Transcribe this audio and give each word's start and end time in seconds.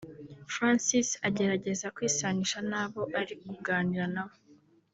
Francis 0.53 1.09
agerageza 1.27 1.87
kwisanisha 1.95 2.59
n’abo 2.71 3.01
ari 3.19 3.33
kuganira 3.41 4.05
nabo 4.15 4.35